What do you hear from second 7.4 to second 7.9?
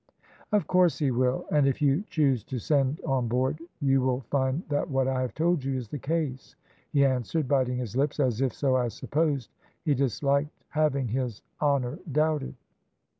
biting